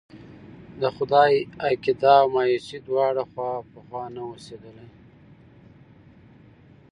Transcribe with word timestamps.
د 0.81 0.83
خدای 0.95 1.33
عقيده 1.65 2.13
او 2.21 2.27
مايوسي 2.35 2.77
دواړه 2.87 3.23
خوا 3.31 3.51
په 3.71 3.79
خوا 3.85 4.03
نه 4.15 4.21
اوسېدلی. 4.29 4.87